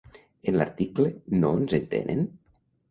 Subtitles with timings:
[0.51, 1.11] En l'article
[1.45, 2.29] "No ens entenen?"